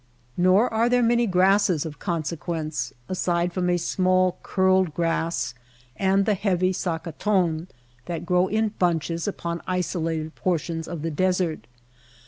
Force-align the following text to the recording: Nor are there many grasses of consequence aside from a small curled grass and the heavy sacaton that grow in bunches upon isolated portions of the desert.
Nor 0.35 0.67
are 0.73 0.89
there 0.89 1.03
many 1.03 1.27
grasses 1.27 1.85
of 1.85 1.99
consequence 1.99 2.91
aside 3.07 3.53
from 3.53 3.69
a 3.69 3.77
small 3.77 4.39
curled 4.41 4.95
grass 4.95 5.53
and 5.95 6.25
the 6.25 6.33
heavy 6.33 6.73
sacaton 6.73 7.67
that 8.07 8.25
grow 8.25 8.47
in 8.47 8.69
bunches 8.79 9.27
upon 9.27 9.61
isolated 9.67 10.33
portions 10.33 10.87
of 10.87 11.03
the 11.03 11.11
desert. 11.11 11.67